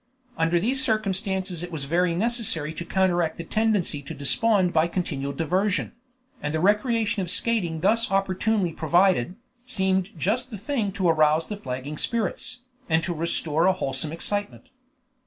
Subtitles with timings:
[0.35, 5.31] Under these circumstances it was very necessary to counteract the tendency to despond by continual
[5.31, 5.91] diversion;
[6.41, 11.55] and the recreation of skating thus opportunely provided, seemed just the thing to arouse the
[11.55, 14.69] flagging spirits, and to restore a wholesome excitement.